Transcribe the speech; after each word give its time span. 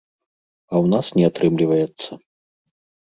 А 0.71 0.75
ў 0.83 0.93
нас 0.95 1.05
не 1.19 1.23
атрымліваецца. 1.29 2.11